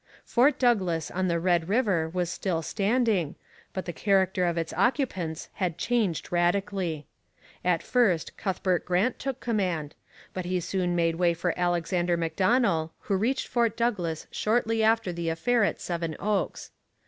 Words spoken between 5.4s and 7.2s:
had changed radically.